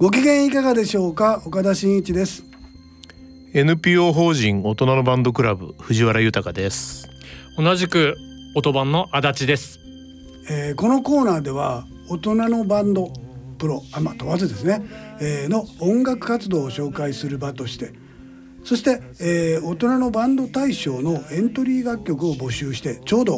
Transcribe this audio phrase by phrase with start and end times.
[0.00, 1.42] ご機嫌いかがでしょうか？
[1.44, 2.42] 岡田真一です。
[3.52, 7.06] NPO 法人大人のバンドクラブ藤原豊です。
[7.58, 8.16] 同じく
[8.54, 9.78] 音版の足立です、
[10.48, 13.12] えー、このコーナーでは大人のバンド
[13.58, 14.80] プロあまあ問わずですね、
[15.20, 17.92] えー、の音楽活動を紹介する場として
[18.64, 23.36] そして、えー、大人のバンド大賞のエントリー楽曲を募集してちょうど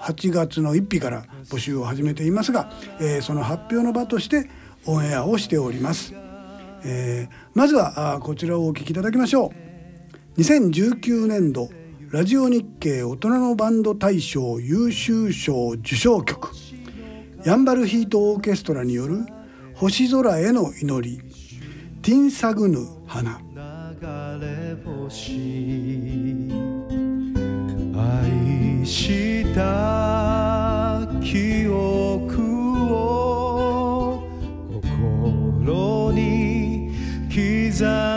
[0.00, 4.48] 8月の1日から募集を始めていますが、えー、その発表の場として
[4.86, 6.14] オンエアをしております。
[6.84, 9.52] えー、まずはこちらをお聴きいただきましょ
[10.36, 10.40] う。
[10.40, 11.68] 2019年度
[12.10, 16.50] ラジオ日経大人のバンド大賞優秀賞受賞曲
[17.44, 19.26] ヤンバルヒートオーケストラによる
[19.74, 21.20] 星空への祈り
[22.02, 23.40] ティンサグヌ花
[27.96, 30.33] 愛した
[37.74, 38.13] Jesus.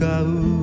[0.00, 0.59] 向う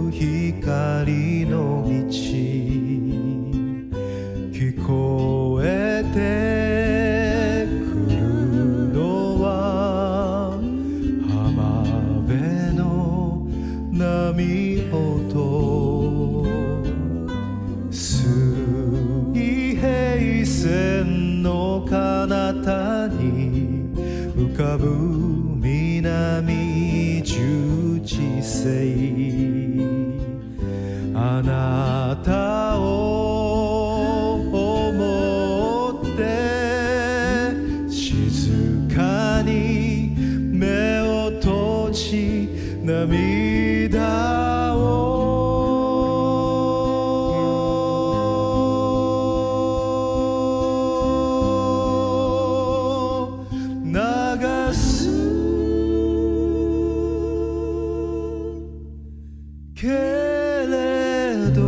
[59.79, 61.61] けれど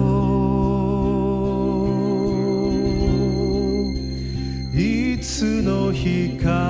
[4.73, 6.68] いつの日か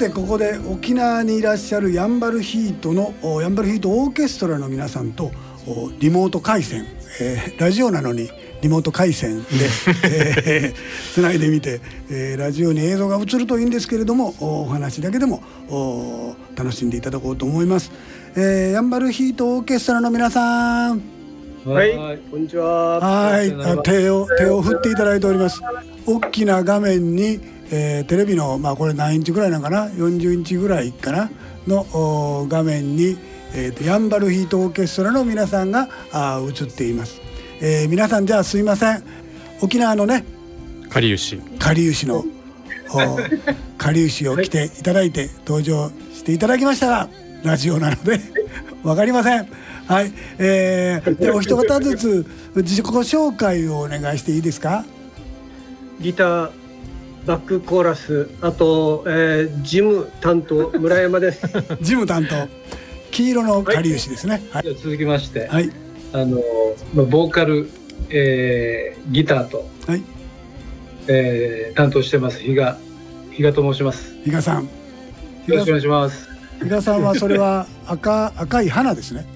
[0.00, 5.30] てここで沖縄にいらっしゃるヤンバルヒートのおヤンバルヒートオーケストラの皆さんと
[5.66, 6.86] おリモート回線、
[7.20, 8.30] えーラジオなのに
[8.62, 9.48] リモート回線で、
[10.04, 17.92] えーつないでみて、えーラジオに映像が映るといいんですけれどもおお話だけでもお楽しんでいただこうと思います、
[18.36, 21.02] えーヤンバルヒートオーケストラの皆さん。
[21.66, 23.00] はい、こんにちは。
[23.00, 25.60] はい、あ手を手を振っていただいております。
[26.06, 27.38] 大きな画面に、
[27.70, 31.30] えーテレビのまあこれ何インチぐらいなのかな、40インチぐらいかな？
[31.66, 33.16] のお画面に、
[33.54, 37.20] えーとヤンバルヒートオーケストラの皆さんがあー映っています。
[37.60, 39.02] えー皆さんじゃあすいません。
[39.60, 40.24] 沖縄のね
[40.88, 42.24] かりゆしかりゆしの
[42.92, 43.18] お
[43.78, 47.08] かりゆしを着ていただいて登場していただきましたが
[47.44, 48.18] ラジオなので
[48.82, 49.46] わかりません。
[49.86, 52.26] はい、えー、でお一方ずつ
[52.56, 54.84] 自己紹介をお願いしていいですか？
[56.00, 56.50] ギター、
[57.26, 61.46] バックコーラス、あと、えー、ジム担当 村山です。
[61.46, 62.48] 事務担当
[63.10, 64.42] 黄色のかりゆしですね。
[64.50, 65.70] はい、じゃあ続きまして、はい、
[66.12, 66.40] あの
[66.94, 67.68] まあボーカル、
[68.08, 70.02] えーギターと、はい、
[71.08, 72.76] えー担当してます比嘉
[73.32, 74.14] 比嘉と申します。
[74.24, 74.64] 比嘉さん。
[74.64, 74.68] よ
[75.56, 76.28] ろしくお願いします。
[76.62, 79.26] 比嘉さんはそれは 赤赤い花ですね。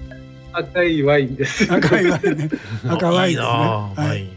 [0.53, 1.71] 赤いワインです。
[1.71, 2.49] 赤いワインね。
[2.87, 3.47] 赤ワインですね。
[3.47, 3.93] は。
[3.95, 4.29] はいい。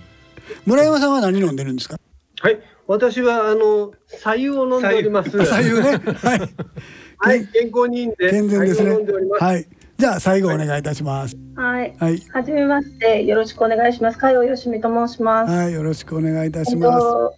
[0.66, 1.97] 村山さんは何飲んでるんですか？
[2.40, 5.30] はい、私はあの左右を飲んでおります。
[5.30, 5.98] 左右ね。
[5.98, 6.40] はい。
[7.20, 8.96] はい、健康にいいんで、健全ですね。
[9.40, 9.66] はい。
[9.96, 11.36] じゃあ最後お願いいたします。
[11.56, 11.92] はい。
[11.98, 12.22] はい。
[12.32, 14.18] はじめまして、よろしくお願いします。
[14.18, 15.52] 加藤よしみと申します。
[15.52, 16.98] はい、よろしくお願いいたします。
[17.00, 17.34] と、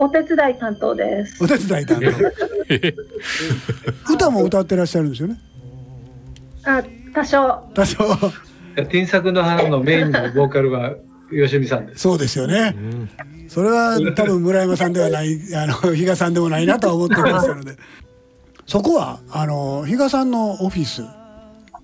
[0.00, 1.44] お手伝い担当です。
[1.44, 2.08] お手伝い担当。
[4.12, 5.38] 歌も歌ってらっしゃるんですよね？
[6.64, 6.82] あ、
[7.14, 7.62] 多少。
[7.72, 7.98] 多少。
[8.90, 10.96] 天作の花のメインのボーカルは
[11.30, 12.02] 吉見さんです。
[12.02, 12.74] そうですよね。
[13.48, 17.76] それは多分村山さんではない、 あの比嘉さんでもないなとは思ってましたので。
[18.66, 21.02] そこはあの比嘉さんのオフィス、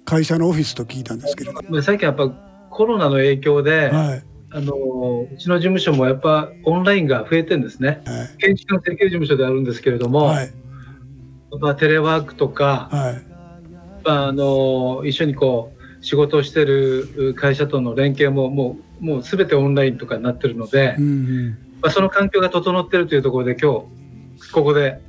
[0.05, 1.61] 会社のオフィスと聞いたんですけれど。
[1.69, 2.29] まあ最近やっぱ
[2.71, 4.23] コロナの影響で、はい。
[4.55, 4.75] あの
[5.33, 8.03] うちの事務所もやっぱオンラインが増えてるんですね。
[8.05, 8.37] はい。
[8.39, 10.51] 建築の設計事務所であるんですけれども、はい。
[11.59, 13.23] まあテレワークとか、はい。
[14.05, 21.49] まあ、あの一緒にこう仕事をしてる会社との連携ももうもう全てオンラインとかになってるので、うんうん。
[21.83, 23.73] まあ、その環境が整ってるというところで今
[24.41, 25.01] 日ここで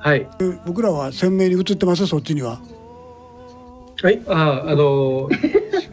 [0.00, 0.26] はい
[0.66, 2.06] 僕らは鮮明に映ってます。
[2.06, 2.60] そっちには。
[4.02, 5.28] はい、ああの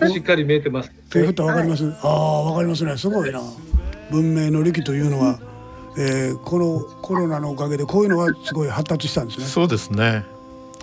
[0.08, 0.92] し しっかり見えてます。
[1.12, 1.94] 手振ったらわかります。
[2.02, 2.98] ああ、わかりますね。
[2.98, 3.42] すごいな。
[4.10, 5.40] 文明の利器というのは、
[5.98, 9.46] えーこのコロナのおかげでこういうのがすごい発達したんですね。
[9.46, 10.24] そうですね。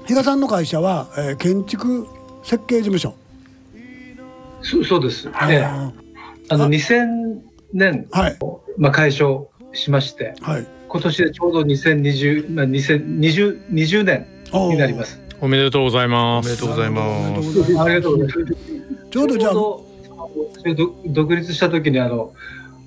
[0.07, 2.07] 比嘉さんの会社は、えー建築
[2.43, 3.15] 設計事務所。
[4.61, 5.29] そそうです。
[5.33, 6.04] あええー
[6.49, 7.41] あの2000
[7.73, 8.39] 年、はい
[8.77, 10.67] まあ、開所しましてはい。
[10.89, 15.21] 今年でちょうど2020、まあ、2020 20年になります。
[15.41, 18.55] おめでとうございますおめでとうございますおめでとうございますありがとうございます。
[19.11, 19.55] ちょうどじゃあ
[21.07, 22.33] 独立した時にあの、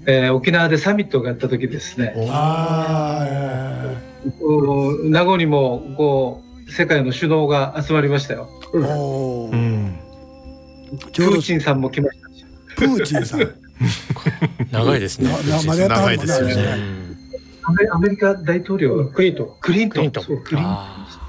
[0.06, 2.14] えー沖縄でサミットがあった時ですね。
[2.30, 8.50] あーえうん名護にもこう世界の首脳が集まりましたよ。
[8.74, 10.00] ーおーうん。
[11.12, 12.27] ちょうどプーチンさんも来ましたし。
[12.78, 13.40] プーチンさん。
[14.72, 15.30] 長いですね
[15.88, 16.56] 長いですよね。
[17.64, 19.50] アメアメリカ大統領クリントン。
[19.60, 20.12] クリントン。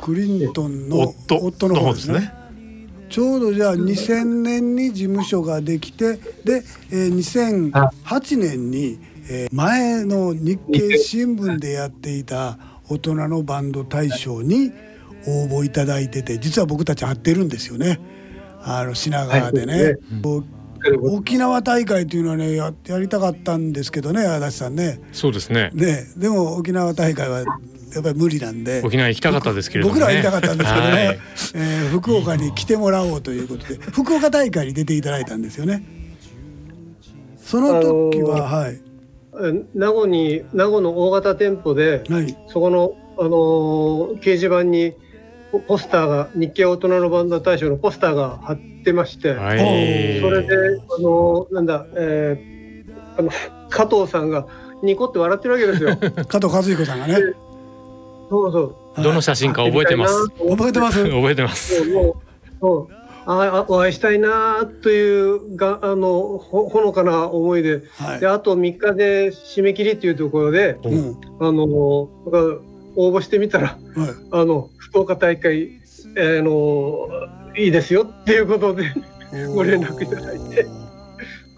[0.01, 2.33] クリントンの夫夫の方ですね。。
[3.09, 8.99] ちょうどじゃあ2000年に事務所ができてで、えー、2008年に、
[9.31, 14.73] えー前の日経新聞でやっていた大人のバンド大賞に
[15.27, 17.99] 応募いただいてて実は僕たち会ってるんですよね
[18.63, 19.83] あの品川でね。
[19.83, 20.58] はい
[20.97, 25.01] 沖縄大会というのはねややりたかったんですけどね足立さんね。
[25.13, 25.71] ーそうですね。
[25.75, 27.45] ねでも沖縄大会はや
[28.01, 28.83] っぱり無理なんで。
[28.85, 31.19] 沖縄行きたかったですけれども、ね、僕らは言いたかったんですけどね、はい。
[31.55, 35.85] えー福岡に来てもらおうということで福岡大会に出ていただいたんですよね。
[37.39, 37.81] その
[38.11, 38.81] 時は、はい。
[39.41, 42.37] え名護に名護の大型店舗で、はい。
[42.49, 44.95] そこのあのー掲示板に
[45.51, 50.21] ポポスターが日経大人のバンド大賞のポスターが貼ってまして、はい。
[50.21, 50.55] それで
[50.99, 53.31] あのーなんだ、えーあの
[53.71, 54.47] 加藤さんが
[54.83, 55.97] ニコって笑ってるわけですよ。
[56.29, 57.17] 加藤和彦さんがね。
[58.31, 59.03] そうそう。
[59.03, 60.29] どの写真か覚えてます？
[60.49, 61.03] 覚えてます？
[61.11, 61.85] 覚えてます。
[61.91, 62.15] もうもう
[62.61, 62.95] そう
[63.27, 67.83] ああお会いしたいなというがあのほほのかな思いで。
[67.99, 68.21] はい。
[68.21, 71.17] であと3日で締め切りっていうところでうん。
[71.41, 72.09] あの応
[72.97, 73.79] 募してみたらはい。
[74.31, 75.81] あの福岡大会、
[76.17, 77.09] えーの
[77.57, 78.93] いいですよっていうことで
[79.55, 80.67] ご連絡いただいて。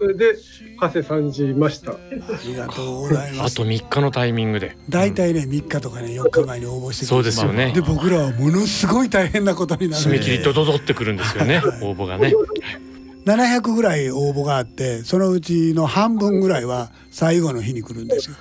[0.01, 0.35] それで
[0.79, 1.91] 馳せ参じました。
[1.91, 1.95] あ
[2.43, 3.53] りがとうございます。
[3.53, 4.75] あと3日のタイミングで。
[4.89, 7.71] 大体ね3日とかね4日前に応募してくそうるですよね。
[7.71, 10.03] で僕らはものすごい大変なことになる。
[10.03, 12.33] 締め切りドドドってくるんですよね応募がね。
[13.27, 18.35] 700ぐらい応募があってそのうちの半分ぐらいは最後の日に来るんですよ。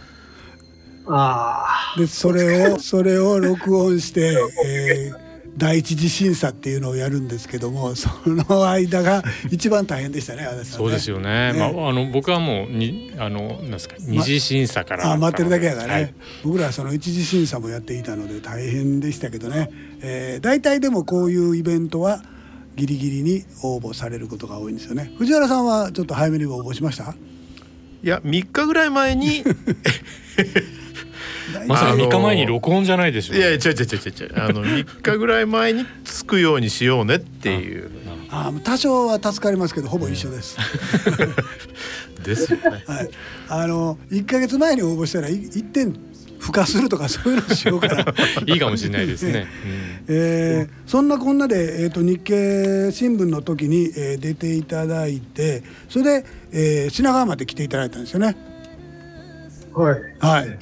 [1.06, 10.64] あでそれをそれを録音して、えー第一次審査っていうのをやるんですけどもその間が一番大変でしたねね。
[10.64, 11.52] そうですよね。
[11.52, 16.14] ねまああの僕はもうにあのなんですか二次審査からだったのであ待ってるだけやからね、はい。
[16.44, 19.70] 僕らはその一次審査もやっていたので大変でしたけどね、
[20.02, 22.22] えー、大体でもこういうイベントは
[22.76, 25.12] ギリギリに応募されることが多いんですよね。
[25.18, 27.14] 藤原さんはちょっと早めに応募しました？
[28.02, 29.44] いや3日ぐらい前にい
[31.66, 37.90] まさかあの3日前に録音じゃないでしょやいや違う違う違う違うあの 3日ぐらい前に着くようにしようねっていう
[38.30, 40.56] あー多少は助かりますけどほぼ一緒です。
[42.22, 42.84] ですよね。
[42.86, 43.10] はい、
[43.48, 45.92] あの1か月前に応募したらい一点
[46.38, 48.04] 付加するとかそういうのしようかな。
[48.46, 49.46] いいかもしれないですね、
[50.08, 58.36] えーそんなこんなで、えー、と日経新聞の時に、えー出ていただいてそれで、えー品川まで来ていただいたんですよね。
[59.74, 60.00] あ、はい。
[60.20, 60.58] はい、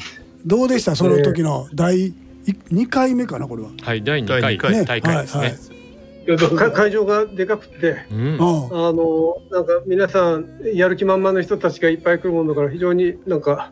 [0.47, 0.97] どうでした？
[0.97, 2.13] その時の第
[2.47, 3.69] 2回目かなこれは。
[3.69, 4.85] うんはい第2第回二回。
[4.85, 6.57] 大会ですね、はいはい。
[6.57, 8.19] か会場がでかくて、うん。
[8.19, 8.39] うん。
[8.39, 13.71] あのなんか皆さんやる気満々の人たちがいっぱい来るもんだから非常になんか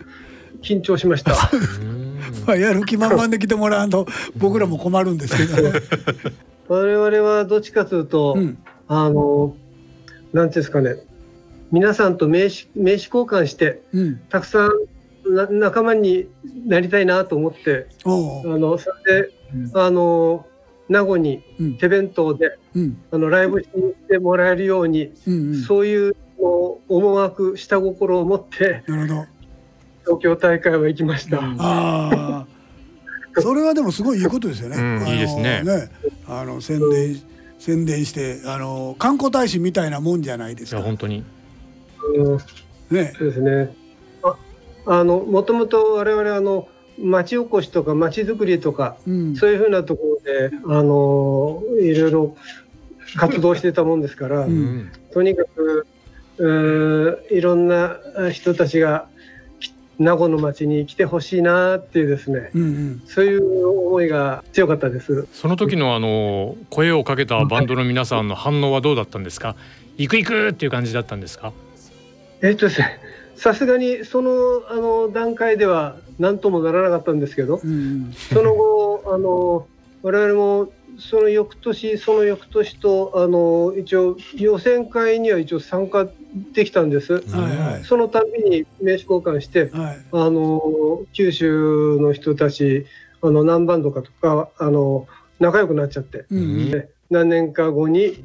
[0.62, 1.32] 緊張しました。
[1.32, 1.34] う
[1.84, 4.06] んまあやる気満々で来てもらわんと
[4.36, 5.80] 僕らも困るんですけどね。
[6.68, 8.58] 我々はどっちかというと、うん。
[8.88, 9.54] あの
[10.32, 10.96] なんていうんですかね、
[11.72, 14.70] 皆さんと名刺名刺交換してうん、たくさん
[15.30, 16.28] な仲間に
[16.66, 19.32] なりたいなと思って、あのそれで、
[19.74, 20.46] あの
[20.88, 29.26] 名護にうん手弁当でうんあのライブしに行ってもらえるように、うんうん、そういう思惑下心を持ってなるほど。
[30.04, 31.38] 東京大会は行きました。
[31.38, 32.46] うんああ、
[33.40, 34.76] それはでもすごいいいことですよね。
[34.76, 35.62] うんいいですね
[36.28, 37.20] あの宣伝
[37.58, 40.78] 宣伝してあの観光大使みたいなもんじゃないでいすか。
[40.78, 41.24] や本当に
[42.14, 42.38] うん
[42.90, 43.12] ね。
[43.18, 43.74] そうですね。
[44.86, 49.36] ああのもともと我々あの町おこしとか町づくりとかうん。
[49.36, 52.36] そういうふうなところであのいろいろ
[53.16, 55.86] 活動してたもんですから、ううんんとにかく
[57.30, 57.98] いろんな
[58.32, 59.08] 人たちが
[59.60, 63.02] き名護の町に来てほしいなっていうですねうんうん。
[63.06, 65.26] そういう思いが強かったです。
[65.32, 69.54] その時のあの声をかけたバンドの皆さんの反応はどうだったんですか？
[69.96, 71.52] 行く行くっていう感じだったんですか？
[72.42, 73.00] えっとですね
[73.36, 74.30] さすがにその
[74.68, 77.74] あの段階では何ともならなかったんですけどうんう
[78.08, 78.12] ん。
[78.12, 79.66] その後あの
[80.02, 86.08] 我々もその翌年その翌年とあの一応予選会には一応参加
[86.52, 87.14] できたんです。
[87.14, 89.98] はいはいそのたびに名刺交換してはい。
[90.12, 92.86] あの九州の人たち
[93.22, 95.06] あの何バンドかとかあの
[95.38, 98.24] 仲良くなっちゃって、うん何年か後に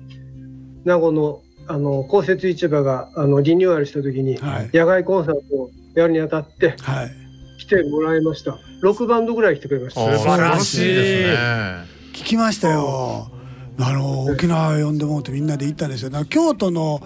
[0.85, 1.41] 名護の
[1.71, 7.11] あの公設市場があのリニューアルした時に、はい野外コンサートをやるにあたってはい。
[7.59, 11.37] 来てもらいました6バンドぐらい来てくれました素晴らしいですね。
[12.13, 13.31] 聞きましたよ。
[13.79, 16.09] あの沖縄呼んでもらってみんなで行ったんですよ。
[16.09, 17.01] だから京都の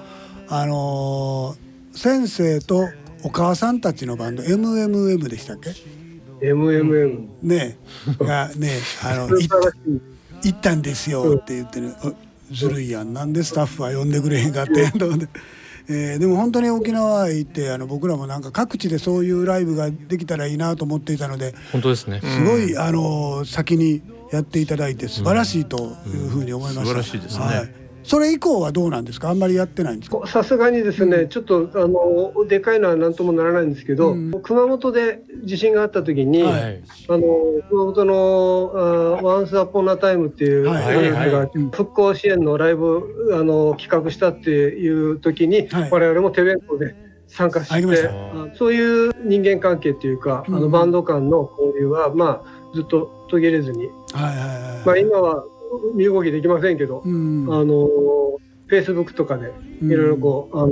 [0.47, 2.89] あのー先生と
[3.23, 5.71] お母さんたちのバンド MMM でしたっけ
[6.45, 7.77] ？MMM ね
[8.19, 9.37] がねあの
[10.43, 12.11] 行ったんですよって言ってね、あ
[12.51, 13.13] ずるいやん。
[13.13, 15.27] なんでスタッフは呼んでくれへんかってと思って、
[15.87, 22.21] えーでも本当に沖縄へ行ってあの僕らもなんか各地でそういうライブができたらいいなと思っていたので本当ですね。
[22.21, 27.03] すごい、あの先にやっていただいて素晴らしいというふうに思いました、うん。
[27.03, 27.45] 素晴らしいですね。
[27.45, 29.29] はい、それ以降はどうなんですか？
[29.31, 30.25] あんまりやってないんですか？
[30.27, 34.41] さすがにですね、ちょっとあのでかいのは何ともならないんですけど、うん。
[34.43, 36.61] 熊本で地震があった時に、はい。
[36.61, 37.23] はいあの
[37.69, 40.83] 熊本の「ワンスアポンナタイムっていうグルはい。
[40.95, 45.89] ープが復興支援のライブあの企画したっていう時に、はい。
[45.91, 46.95] 我々も手弁当で
[47.27, 48.09] 参加して
[48.55, 50.61] そういう人間関係っていうか、あうん。
[50.61, 54.25] のバンド間の交流はまあずっと途切れずに、はい。
[54.25, 54.37] はい。
[54.37, 55.43] はい、まあ、今は
[55.95, 57.47] 身動きできませんけど、うん。
[57.51, 57.87] あの
[58.67, 59.51] フェイスブックとかで
[59.81, 60.71] いろいろこう、あの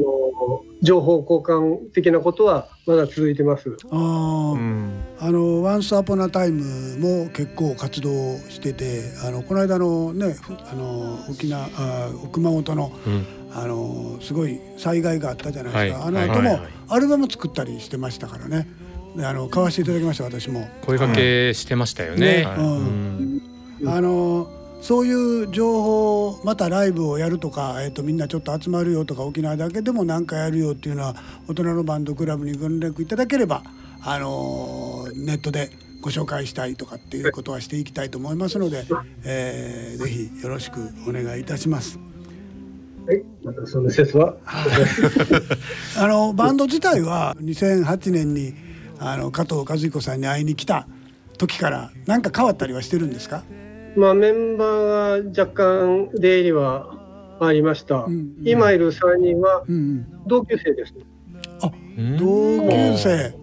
[0.81, 3.77] 情報交換的なことはまだ続いてます。
[3.91, 4.53] あー。
[4.53, 4.91] うん。
[5.19, 8.10] あの「ワンスアポナタイムも結構活動
[8.50, 13.25] しててあのこの間のねふあの沖縄あ熊本のうん。
[13.55, 16.25] あのすごい災害があったじゃないですか、はい。
[16.25, 18.67] あの後もはいはいアルバム作ったりしてましたからね。
[19.15, 20.67] であの買わせていただきました私も。
[20.86, 22.43] 声かけしてましたよね。
[22.43, 22.48] ね。
[22.57, 23.41] うん。
[23.86, 24.48] あの
[24.83, 31.15] そういう情報またライブをやるとか、えー、とみんなちょっと集まるよとか沖縄だけでも何かやるよっていうのは
[31.47, 33.63] 大人のバンドクラブにご連絡いただければ、
[34.01, 35.69] あのーネットで
[36.01, 38.83] ご紹介したいとかっていうことはしていきたいと思いますので、
[39.23, 41.97] えーぜひよろしくお願いいたします。
[43.07, 44.35] はい、またその説は？
[45.97, 48.53] あのバンド自体は2008年に
[48.99, 50.87] あの加藤和彦さんに会いに来た
[51.37, 53.43] 時から何か変わったりはしてるんですか？
[53.95, 56.97] まあメンバーが若干出入りは
[57.39, 58.07] ありました。
[58.07, 60.07] ん今いる3人はうんうん。
[60.27, 60.93] 同級生です。
[62.17, 63.35] 同級生。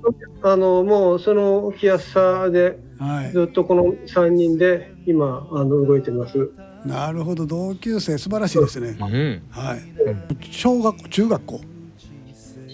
[0.42, 3.32] あのもうその置きやすさではい。
[3.32, 6.50] ずっとこの3人で今あの動いてます。
[6.84, 7.46] なるほど。
[7.46, 8.18] 同級生。
[8.18, 8.96] 素晴らしいですね。
[9.00, 9.42] うん。
[9.50, 9.80] はい。
[10.50, 11.60] 小学校中学校。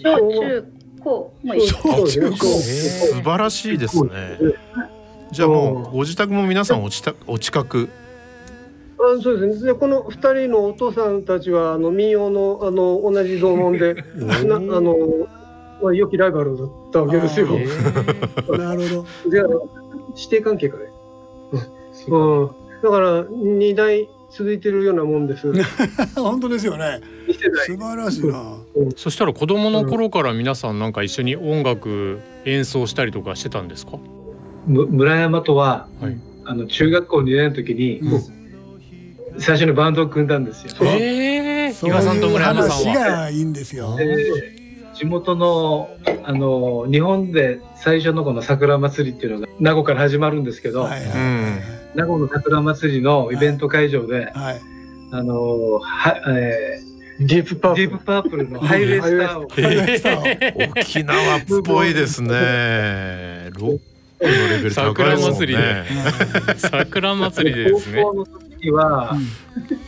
[0.03, 0.65] 小中
[1.03, 1.33] 高。
[1.43, 1.67] もいい。
[1.67, 2.29] そうですね。
[2.31, 4.11] 中高素晴らしいですね。
[5.31, 7.89] じゃあもうご自宅も皆さんおちたお近く？
[8.99, 9.73] あそうですね。
[9.73, 13.93] でこの2人のお父さんたちはあの民謡のあの同じ同門で
[14.45, 14.95] なあの
[15.81, 17.47] まあ良きライバルだったわけですよ。
[18.57, 19.43] なるほどで
[20.15, 20.83] 師弟関係かね。
[22.07, 22.49] うん。
[22.81, 25.47] だから2代続いてるようなもんです。
[25.47, 25.63] 2
[26.21, 27.01] 本当ですよね。
[27.67, 28.55] 素晴らしいな
[28.95, 33.91] そしたら子供の頃から皆さんなんか一緒に音楽演奏したりとかしてたんですか？
[33.97, 33.99] む
[34.67, 36.17] 村山とは、はい。
[36.45, 38.01] あの中学校2年の時に、
[39.39, 40.73] 最初にバンドを組んだんですよ。
[40.81, 43.95] ええそう比嘉さんと村山さんがいいんですよ。
[43.95, 44.57] で
[44.93, 45.89] 地元の
[46.23, 54.61] あの日本で最初のこの桜祭りっていうのが名護から始まるんですけど、はいはい名護の桜祭りのイベント会場で、はい。
[55.11, 56.79] あのは、え
[57.19, 57.87] ディープパー、ープル。
[57.87, 60.27] ディープパープルのハイウェイスターを。
[60.37, 63.49] え 沖縄っぽいですね。
[63.57, 63.79] ロッ
[64.19, 66.57] クのレベル高いで。
[66.57, 67.71] 桜祭りで。
[67.71, 68.01] ですね。
[68.03, 69.17] 高校の時には、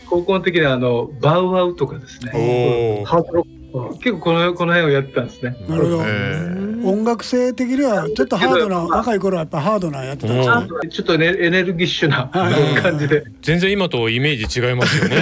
[0.10, 3.04] 高校の時にはあのバウアウとかですね。
[3.06, 3.60] ハードロック。
[4.00, 5.56] 結構このこの辺をやってたんですね。
[5.68, 6.04] なるほど。
[6.04, 10.90] え音楽性的にはちょっとハードな若い頃はやっぱハードなやってたんですね。
[10.90, 12.82] ちょっとねエネルギッシュなはい。
[12.82, 13.24] 感じで。
[13.44, 15.18] 全然今とイメージ違いますよね、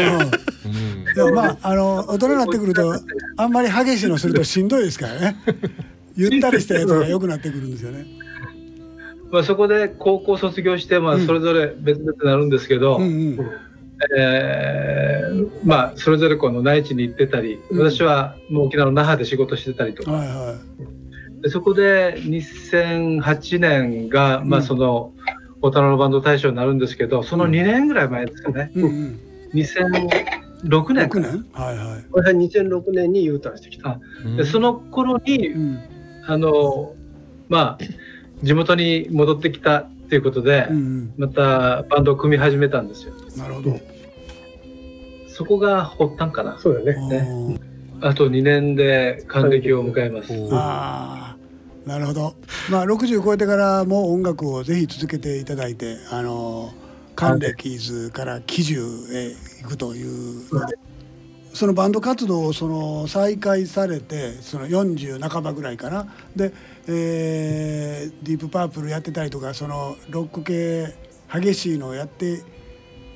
[1.14, 2.94] でもまああの大人になってくると
[3.36, 5.36] あんまり激しいのするとしんどいですからね。
[6.16, 8.06] ゆったりしたやつが良くなってくるんですよね。
[9.32, 13.08] まあそこで高校卒業してまあうんそれぞれ別々になるんですけど、うんう
[13.42, 13.52] ん
[14.18, 20.56] えーまあそれぞれこの内地に行ってたり、うん私はもう沖縄の那覇で仕事してたりとか、はいは
[21.42, 25.14] でそこで2008年が、まあうんその
[25.62, 28.80] 大人のバンド大賞になるんですけどその2年ぐらい前ですかね、い。
[28.80, 29.20] うんうん。
[29.54, 31.46] 2006年六年？
[31.54, 32.04] はいはい。
[32.12, 33.90] これは2006年に U ターンしてきた。
[33.90, 34.00] あ
[34.38, 35.80] でその頃にうん
[36.28, 36.94] あの
[37.50, 37.78] まあ
[38.44, 43.40] 地元に戻ってきたっていうことで、うんまたバンドを組み始めたんですようん。
[43.40, 43.80] なるほど。
[45.28, 47.60] そこが発端かなそうだね。
[48.02, 51.36] あと2年で還暦を迎えます、あ
[51.86, 52.36] あ、なるほど。
[52.70, 56.74] まあ60超えてからも音楽をぜひ続けていただいて、あの
[57.16, 60.78] 還暦図から喜寿へ行くというので。
[61.54, 66.54] そのバンド活動をその再開されてその40半ばぐらいかなで、
[66.88, 70.96] えーディープパープルやってたりとかそのロック系
[71.34, 72.44] 激しいのをやって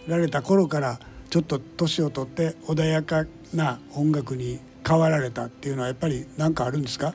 [0.08, 7.14] られた頃からちょっと年を取って穏やかな音楽に変わられたっていうのはやっぱり何かあるんですか？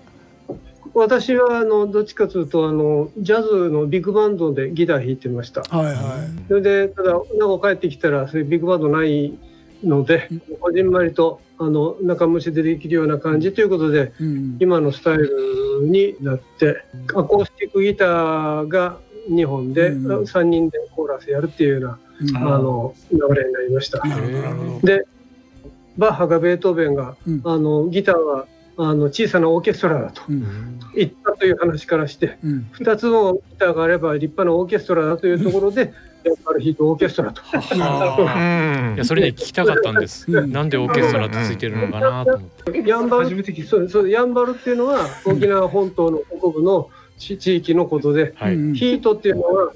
[0.95, 5.63] 私はあのどっちかというとあのジャズのビッグバンドでギター弾いてました。
[5.63, 5.95] はいはい。
[6.49, 9.37] それでただ名護帰ってきたらそういうビッグバンドない
[9.85, 15.31] のでこじんまりとあの仲間しでできるような感じということでうん今のスタイル
[15.81, 18.99] になってアコースティックギターが
[19.31, 20.23] 2本でうん。
[20.23, 22.37] 3人でコーラスやるっていうようなうん。
[22.37, 24.01] ああの流れになりました。
[24.83, 25.05] で
[25.99, 27.41] バッハがベートーベンがうん。
[27.45, 28.47] あのギターは
[28.79, 30.81] あの小さなオーケストラだとうん。
[30.95, 32.71] 言ったという話からしてうん。
[32.75, 35.93] 2つのギターがあれば立派なオーケストラだというところで
[36.25, 37.41] やっぱりヒートオーケストラと。
[37.53, 37.79] い
[38.99, 40.53] やそれで聞きたかったんです、うん。
[40.53, 42.89] なんでオーケストラってついてるのかなと思って。
[42.89, 43.09] ヤン
[43.85, 49.73] うそうヤンバルっていうのは沖縄本島の北部の地地域のことで、はい、うんヒートっていうのは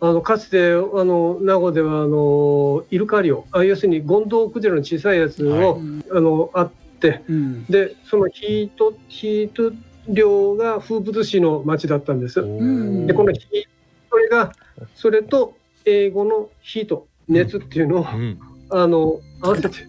[0.00, 3.46] あのかつてあの名護ではあのイルカ漁。
[3.52, 6.83] あ要するにゴンドウクジラの小さいやつを、あのあって
[7.28, 9.72] うんでそのヒートヒート
[10.08, 12.40] 漁が風物詩の町だったんです。
[12.42, 13.64] んでこのヒー
[14.10, 14.52] それが
[14.94, 18.38] それと英語のヒート熱っていうのを、うん
[18.70, 19.86] あの合わせて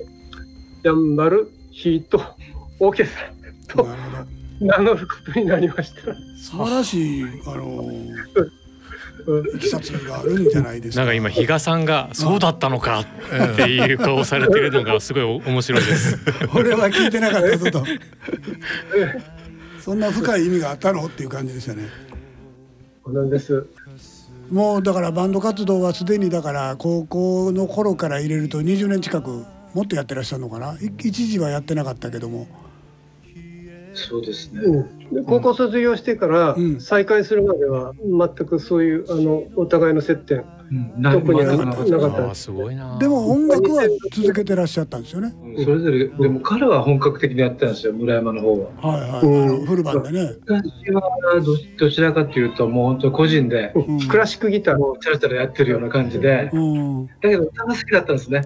[0.83, 2.21] ヤンバルヒート
[2.79, 3.15] オーケス
[3.67, 4.45] トラと。
[4.59, 6.01] 名乗ることになりました。
[6.37, 7.91] 素晴らしいあの
[9.55, 11.01] いきさつがあるんじゃないですか。
[11.01, 13.05] なんか今比嘉さんがそうだったのかっ
[13.55, 16.17] ていう顔をされてるのがすごい面白いです。
[16.53, 17.83] 俺は聞いてなかったぞと。
[19.79, 21.89] そんな深い意味があったのっていう感じでしたね。
[23.07, 23.65] なんです。
[24.51, 30.73] もうだからバンド活動はすでにだから高校の頃から入れると20年近くもっとやってらっしゃるのかな？
[30.73, 32.47] い一時はやってなかったけども。
[33.95, 34.61] そうですね。
[34.61, 37.93] うん、で高校卒業してからうん再会するまでは
[38.37, 42.97] 全くそういうあのお互いの接点うんな特になかったなかったああすごいな。
[42.99, 45.33] でも音楽は続けてらっしゃったんですよね？
[45.57, 48.91] うんそれぞれでも彼は本格的にやってたんですよ村山の方は。
[48.91, 49.25] はいはい。
[49.25, 50.33] うんフルバンでね。
[50.47, 51.01] 私は
[51.41, 57.05] どどちらかというともう本当個人でうんクラシックギターもうチャラチャラやってるような感じでうん。
[57.05, 58.41] だけど歌が好きだったんですね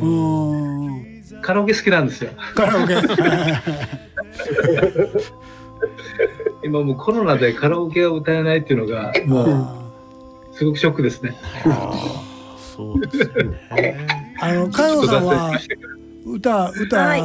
[0.00, 1.12] うんうん。
[1.40, 2.94] カラオケ好きなんですよカラオケ。
[6.64, 9.74] 今もうコロナでカラオケを歌えないっていうのがもうあ
[10.52, 11.34] すごくショックですね。
[12.76, 13.24] そうですね。
[14.40, 15.58] あのさんは
[16.26, 17.18] 歌歌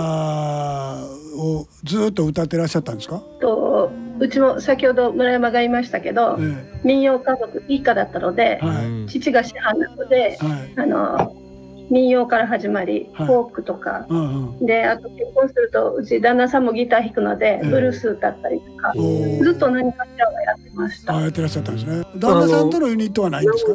[1.38, 3.22] をずっと歌ってらっしゃったんですか？
[3.42, 8.60] とうちも先ほど村山が言いましたけど、え民謡家族一家だったので
[9.08, 10.74] 父が師範なので、はい。
[10.78, 11.36] あの
[11.90, 14.66] 民謡から始まり、はいフォークとか、うんうん。
[14.66, 21.16] であと結婚するとうち旦那さんもギター弾くので、うんブルース歌ったりとか、ずっと何かしらはやってました。
[21.16, 22.04] あやってらっしゃったんですね。
[22.18, 23.66] 旦那さんとのユニットはないんです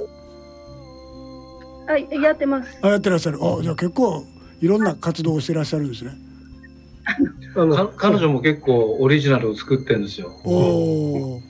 [1.86, 1.92] か？
[1.92, 2.78] はい、やってます。
[2.82, 3.38] あやってらっしゃる。
[3.42, 4.24] あじゃあ結構
[4.60, 6.12] いろんな活動をしてらっしゃるんですね。
[7.56, 11.40] あのか彼女も結構オリジナルを作ってるんですよおお。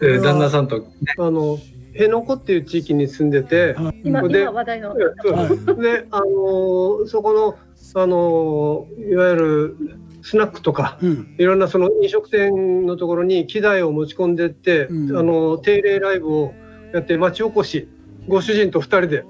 [0.00, 0.64] で旦那さん。
[0.64, 0.86] んと
[1.18, 1.58] あの
[1.96, 7.56] 辺野古っていう地域に住んでて、今で今話題の、そうであのそこの
[7.94, 9.76] あのいわゆる
[10.22, 11.36] スナックとかうん。
[11.38, 16.54] いろんなその飲食店のところに機材を持ち込んでって、うんあの定例ライブを
[16.92, 17.88] やって町おこし
[18.28, 19.24] ご主人と二人で。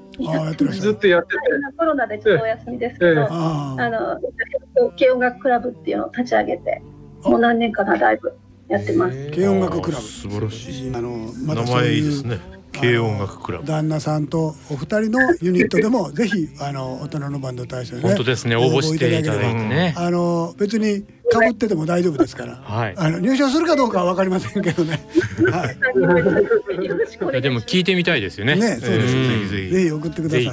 [0.72, 6.80] ずっとやってて、今コロナでちょっとお休みですけど、ええああの軽音楽クラブっていうのを立ち上げて、
[7.22, 8.32] もう何年かなライブ
[8.68, 9.30] やってます。
[9.32, 10.02] 軽音楽クラブ。
[10.02, 10.94] 素晴らしい。
[10.94, 12.55] あの名またそういう前いいですね。
[12.80, 13.66] 軽音楽クラブ。
[13.66, 18.02] 旦那さんとお二人のユニットでも ぜひあの大人のバンド大賞ね。
[18.02, 18.56] 本当ですね。
[18.56, 19.94] 応募していただいてね。
[19.96, 22.56] あの別に被ってても大丈夫ですから。
[22.62, 22.94] はい。
[22.96, 25.00] あの入賞するかどうかは分かりませんけどね。
[25.50, 25.76] はい。
[27.32, 28.54] いやでも聞いてみたいですよね。
[28.56, 30.50] ね、そうですんぜひぜひぜひ送ってくださぜい。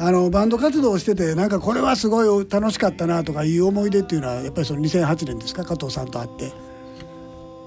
[0.00, 5.64] あのバンド活動をしててなんかこれはすごい楽しかったなとかいう思い出っていうのはやっぱりその2008年ですか？
[5.64, 6.52] 加藤さんと会って。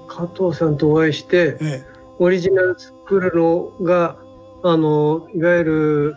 [0.08, 1.82] 加藤さんとお会いしてえ
[2.18, 2.76] オリジナル
[3.12, 4.16] 作るのが
[4.64, 6.16] あのいわゆる、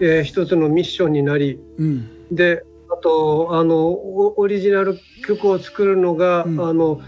[0.00, 6.60] えー一つのミッションになりえ、うん、であとあのオオリジナル曲を作るのが、うん。
[6.60, 7.00] あの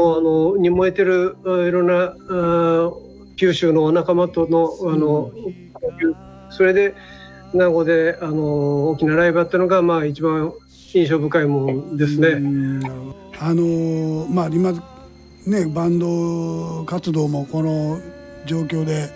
[0.00, 2.92] あのに燃えてるあいろんなあ
[3.36, 6.14] 九州のお仲間とのあの、交流。
[6.50, 6.94] それで
[7.52, 12.34] 名護であの大きなライブあったのが、まあ、一番印象深いものですうね。
[12.38, 12.80] ん。
[13.40, 14.72] あのまあ今
[15.46, 17.98] ねバンド活動もこの
[18.48, 19.10] 状況で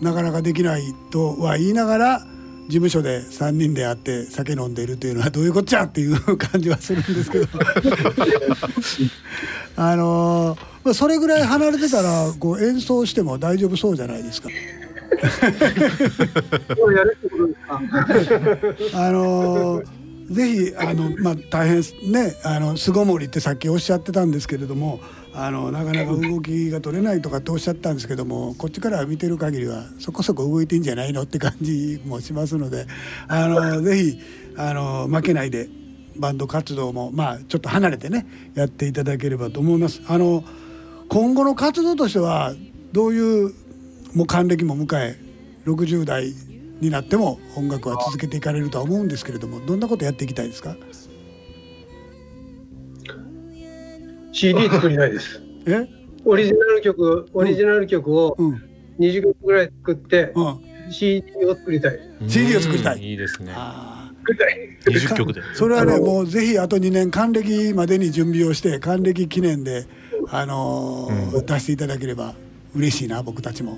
[0.00, 0.82] なかなかできない
[1.12, 2.26] とは言いながら
[2.68, 7.46] 事務所で3人で会って酒飲んでいるというのはどういうこっちゃっていう感じはするんですけど。
[9.76, 14.48] あのまあそれぐらい離れてたらこう演奏しても大丈夫そうじゃないですか。
[18.94, 19.82] あの
[20.30, 21.82] ぜひあの、まあ、大変
[22.12, 25.00] ねあの巣ごもりってさっきおっしゃってたんですけれども
[25.34, 32.86] あのなかなか動きが取れないとかっておっしゃったんですけどもこっちから見てる限りはそこそこ動いてんじゃないのって感じもしますので
[33.28, 34.18] あのぜひ
[34.56, 35.68] あの負けないで
[36.16, 40.02] バンド活動もまあちょっと離れてねやっていただければと思います。
[40.06, 40.44] あの
[41.08, 42.54] 今後の活動としては
[42.92, 43.54] どういう
[44.14, 45.18] もう還暦も迎え
[45.64, 46.32] 60代
[46.80, 50.76] になっても音楽は続けていかれるとは思うんですけれどもどんなことやっていきたいですか？
[54.32, 55.40] CD 作りたいです。
[55.66, 55.86] え？
[56.24, 58.62] オリジナル曲オリジナル曲をうん。
[58.98, 60.92] 20曲ぐらい作ってうん。
[60.92, 61.98] CD を作りたい。
[62.28, 62.96] CD を作りたい。
[62.96, 63.52] うんいいですね。
[63.54, 64.78] あ作りたい。
[64.86, 65.40] 20曲で。
[65.40, 69.84] ー それはねもうぜひあと2年還暦までに準備をして還暦記念で
[70.30, 72.34] あのー出していただければ
[72.74, 73.76] 嬉しいな僕たちも。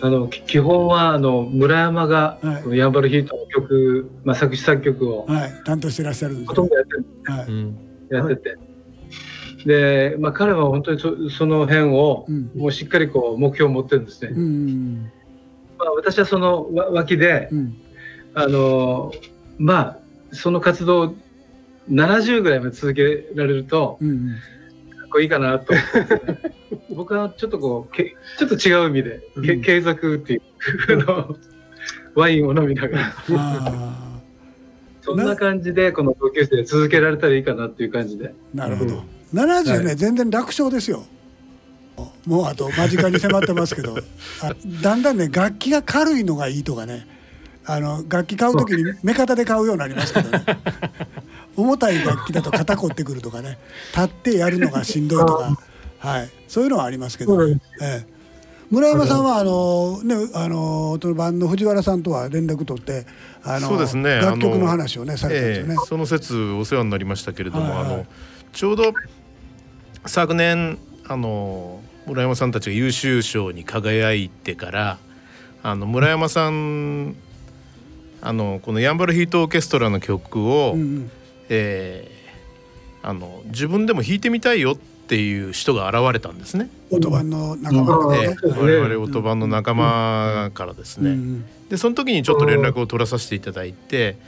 [0.00, 2.76] あのき基本はあの村山が、はい。
[2.78, 5.52] ヤンバルヒートの曲、まあ、作詞作曲をはい。
[5.64, 7.04] 担当してらっしゃるんですほとんどやってる。
[7.24, 7.46] はい。
[7.48, 7.76] うん。
[8.10, 8.56] やってて、
[9.66, 12.50] で、まあ、彼は本当にそその辺をうん。
[12.54, 14.30] もうしっかりこう目標を持ってるんですね。
[14.34, 15.10] うん
[15.78, 17.76] まあ、私はそのわ脇で、うん。
[18.34, 19.12] あの
[19.58, 19.98] まあ
[20.32, 21.14] その活動を
[21.90, 25.74] 70ぐらいまで続けられるとうんかっこいいかなと。
[26.94, 29.62] 僕がちょっとこうけちょっと違う意味で、けうん。
[29.62, 30.42] 継続っていう
[30.88, 31.36] あの
[32.14, 33.14] ワインを飲みながら。
[33.36, 34.12] あ
[35.02, 38.34] そんな感じでこの同級生続けられたらいいかなっていう感じで。
[38.54, 39.02] ーなるほど。
[39.34, 41.04] 70ね、は全然楽勝ですよ。
[42.26, 43.96] もうあと間近に迫ってますけど、
[44.42, 47.06] あだんだんね楽器が軽いのがいいとかね。
[47.64, 50.44] あの楽器買うときに目方で買うようになりますけどね。
[51.56, 53.58] 重たい楽器だと肩凝ってくるとかね、
[53.94, 55.56] 立ってやるのがしんどいとか、
[55.98, 57.60] はい、そういうのはありますけど、ね。
[57.80, 58.12] ええ。
[58.70, 63.04] 村山さんはあのねあのそのバンド藤原さんとは連絡取って
[63.44, 64.16] あのそうですね。
[64.16, 65.74] 楽曲の話をねされたんですよね。
[65.74, 67.94] ええその説お世話になりましたけれども、はいはい。
[67.94, 68.06] あの
[68.52, 68.92] ちょうど
[70.06, 74.98] 昨年あの村山さんたちが優秀賞に輝いてから
[75.62, 77.14] あの村山さん
[78.20, 81.10] あのこのヤンバルヒートオーケストラの曲を、うんうん
[81.48, 82.22] えー
[83.02, 86.70] あの自分でも弾いてみたいよっていう人が現れたんですね。
[87.28, 88.32] の仲間がえね。
[88.32, 91.10] えそうですね我々オートバンの仲間からですね。
[91.10, 94.18] うんうんでその時にちょっと連絡を取らさせていただいて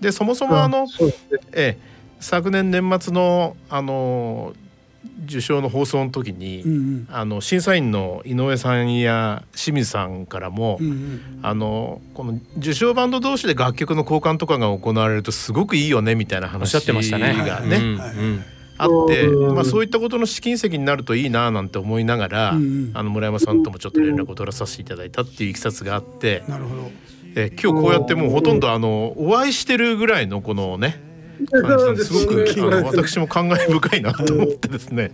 [0.00, 1.78] でそもそもあの、そうですねええ、
[2.20, 4.52] 昨年年末のあの
[5.24, 7.08] 受賞の放送の時に、うんうん。
[7.10, 17.34] あの審査員の井上さんや清水さんからも、うんうんあのこの受賞バンド同士で楽曲の交換とかが行われるとすごくいいよねみたいなおっ話しゃってましたね。
[17.34, 17.98] がね、
[18.78, 22.90] あって、うんまあ、そういったことの試金石になるといいななんて思いながら、うんうん。
[22.94, 26.90] あの村山さんともちょっと連絡を取らさせていただいたっていういきさつがあって、なるほど。
[27.34, 31.11] え今日こうやってもうほとんどあのお会いしてるぐらいのこのね
[31.46, 32.12] す。
[32.12, 32.44] ごく
[32.76, 35.12] あの私も感慨深いなと思ってですね。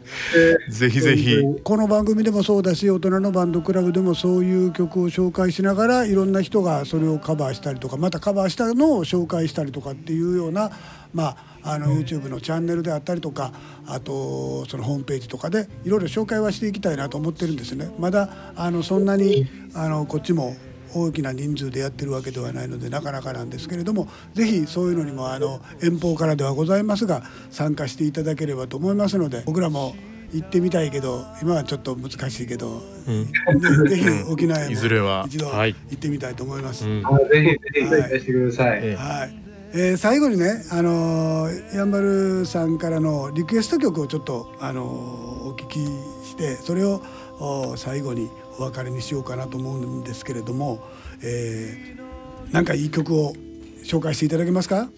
[0.69, 1.37] ぜひぜひ。
[1.65, 10.71] この番組でもそうだし大人のバンドクラブでもそういう曲を紹介しながらいろんな人がそれをカバーしたりとかまたカバーしたのを紹介したりとかっていうような
[11.13, 13.53] まああの YouTube のチャンネルであったりとか
[13.87, 17.91] あとそのホームページとかでいろいろ紹介はしていきたいなと思ってるんですね。
[17.99, 20.55] まだあのそんなにあのこっちも
[20.95, 29.95] 大きな人数でやってるわけではないのでなかなかなんですけれどもぜひそういうのにもあの遠方からではございますが参加していただければと思いますので僕らも
[30.33, 33.25] 行ってみたいけど今はちょっと難しいけど、うん。
[33.25, 33.31] ね
[33.89, 35.71] ぜひ沖縄へもいずれは一度行はい。
[35.71, 36.87] ってみたいと思います。
[36.87, 37.03] うん。
[37.07, 38.81] あぜひぜひ行かせてください。
[38.83, 39.35] えはい。
[39.73, 45.79] えー最後にね、あのーやんばるさんからのリクエスト曲をちょっと、あのーお聞き
[46.27, 47.03] してそれを
[47.41, 50.81] お最後にお別れにしようかなと思うんですけれども、
[51.23, 53.35] えーなんかいい曲を
[53.85, 54.89] 紹介していただけますか？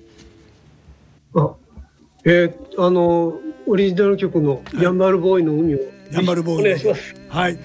[1.35, 1.51] あ
[2.25, 3.35] えーあの
[3.67, 5.79] オリジナル曲の「ヤンバルボーイの海」を。
[6.13, 7.15] やんばるボーイのお願いします。
[7.29, 7.59] はい。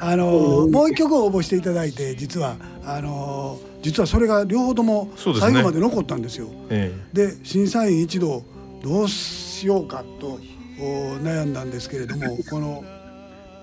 [0.00, 6.46] あのーもう一曲応募していただいて実はあのー実はそれが両方とも最後まで残ったんですよ。
[6.70, 6.92] え。
[7.12, 8.44] で審査員一同
[8.82, 10.38] どうしようかと
[10.80, 12.84] お悩んだんですけれどもこの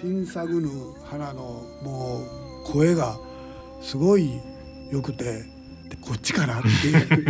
[0.01, 0.69] ティンサグヌ
[1.03, 2.21] 花のも
[2.65, 3.17] う声が
[3.81, 4.31] すごい
[4.91, 5.43] 良くて
[5.89, 7.25] でこっちかなっていう。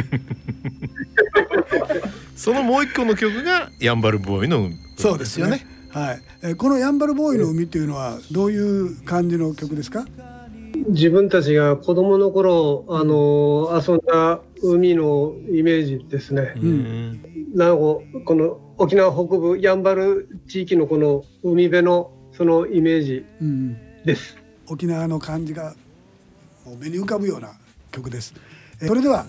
[1.74, 2.02] え
[2.36, 5.66] そのもう一個の曲がヤンバルボーイの海そうですよね。
[5.90, 10.06] はい、えこの「やんばるボーイの海」っていうのはどういう感じの曲ですか、
[10.90, 16.54] 自分たちが子供の頃あの遊んだ海のイメージですね。
[16.56, 17.22] うん。
[17.56, 24.38] なおこの沖縄北部やんばる地域のこの海辺のそのイメージうん、です。
[24.68, 25.74] 沖縄の感じが
[26.66, 27.52] もう目に浮かぶような
[27.92, 28.34] 曲です。
[28.82, 29.26] えそれでは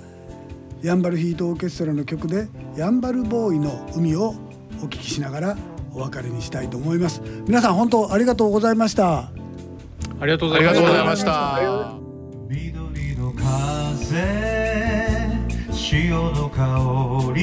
[0.82, 4.34] ヤンバルヒートオーケストラの曲で「ヤンバルボーイの海」を
[4.82, 5.56] お聴きしながら
[5.92, 7.20] お別れにしたいと思います。
[7.46, 9.30] 皆さん本当ありがとうございました。
[10.20, 11.94] ありがとうごありざいましたがとうございました。
[12.48, 14.50] 緑の風
[15.72, 17.42] 潮の香り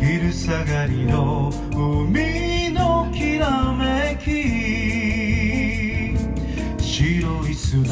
[0.00, 1.50] 昼下がりの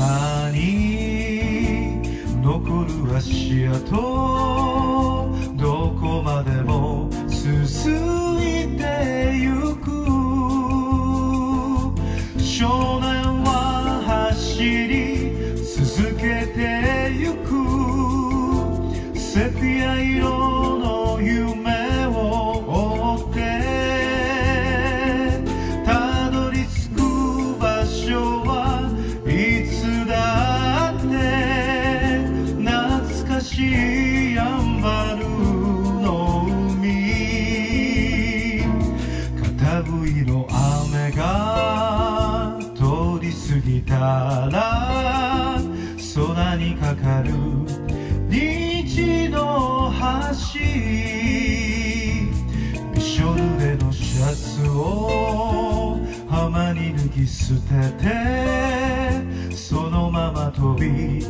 [0.03, 2.03] 白い砂に
[2.43, 3.91] 残る足跡
[5.57, 7.95] どこまでも進
[8.38, 8.83] いて
[9.35, 9.87] ゆく。
[12.41, 14.03] 少年は
[14.35, 17.53] 走り続けてゆく。
[19.17, 20.42] セピア色
[57.27, 61.25] 捨ててそのまま飛び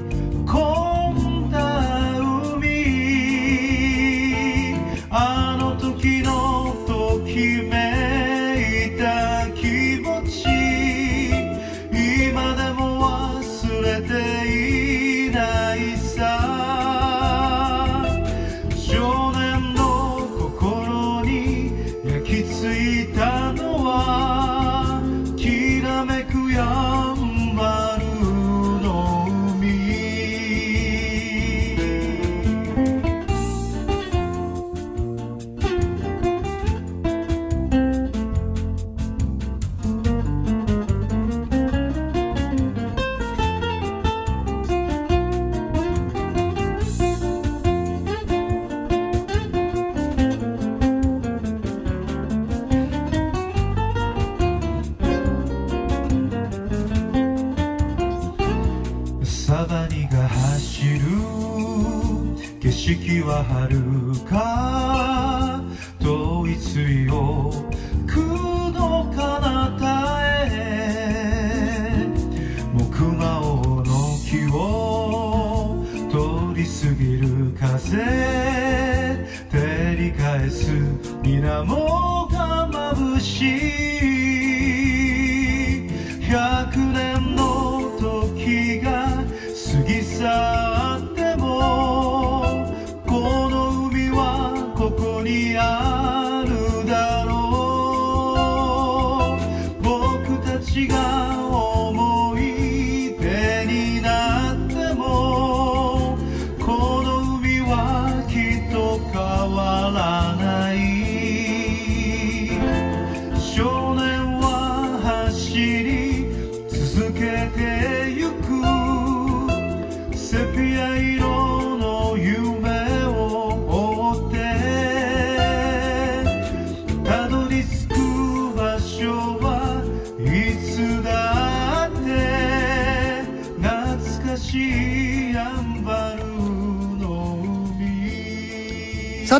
[80.72, 80.80] 水
[81.22, 84.11] 水面が眩しい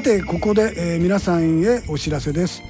[0.02, 2.62] てここで、えー皆さんへお知らせです。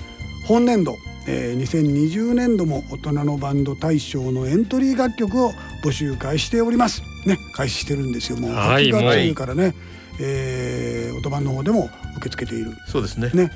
[0.45, 5.53] 本年度、えー2020年度も大人のバンド大賞のエントリー楽曲を
[5.85, 7.03] 募集開始しております。
[7.27, 8.39] ね開始してるんですよ。
[8.39, 9.75] もうはい8月からね、
[10.21, 12.73] えー、オトバンの方でも受け付けている。
[12.87, 13.31] そうですね。
[13.35, 13.51] ね。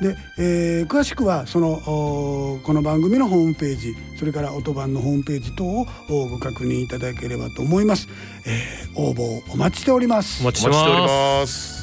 [0.00, 1.80] で、えー詳しくはその
[2.62, 8.08] この番組のホームページそれからオトバンのホームページ等をおご確認いただければと思います、
[8.46, 9.22] えー応募
[9.52, 10.42] お待ちしております。
[10.42, 11.81] お待ちしております